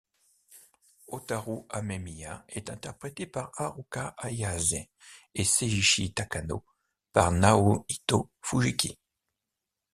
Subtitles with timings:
[1.09, 4.87] Hotaru Amemiya est interprété par Haruka Ayase
[5.35, 6.65] et Seiichi Takano
[7.13, 8.97] par Naohito Fujiki.